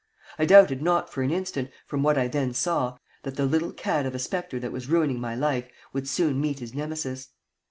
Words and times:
I 0.39 0.45
doubted 0.47 0.81
not 0.81 1.11
for 1.13 1.21
an 1.21 1.29
instant, 1.29 1.69
from 1.85 2.01
what 2.01 2.17
I 2.17 2.27
then 2.27 2.55
saw, 2.55 2.97
that 3.21 3.35
the 3.35 3.45
little 3.45 3.71
cad 3.71 4.07
of 4.07 4.15
a 4.15 4.17
spectre 4.17 4.59
that 4.59 4.71
was 4.71 4.89
ruining 4.89 5.19
my 5.19 5.35
life 5.35 5.67
would 5.93 6.07
soon 6.09 6.41
meet 6.41 6.57
his 6.57 6.73
Nemesis. 6.73 7.27